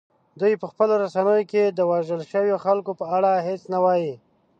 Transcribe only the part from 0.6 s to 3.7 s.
په خپلو رسنیو کې د وژل شویو خلکو په اړه هیڅ